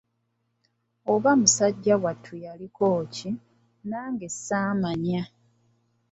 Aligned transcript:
Oba 1.13 1.31
musajja 1.41 1.95
wattu 2.03 2.33
yaliko 2.43 2.85
ki, 3.15 3.29
nange 3.89 4.27
ssamanya! 4.33 5.23